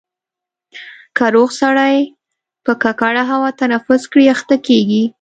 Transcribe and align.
که 1.17 1.25
روغ 1.35 1.49
سړی 1.61 1.97
په 2.63 2.71
ککړه 2.83 3.23
هوا 3.31 3.49
تنفس 3.61 4.01
کړي 4.11 4.25
اخته 4.35 4.55
کېږي. 4.67 5.03